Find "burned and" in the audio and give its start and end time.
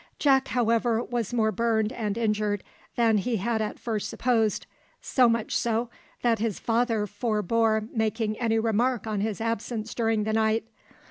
1.51-2.17